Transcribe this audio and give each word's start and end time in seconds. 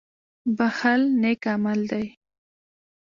•بښل 0.57 1.01
نېک 1.21 1.43
عمل 1.53 1.79
دی. 1.91 2.05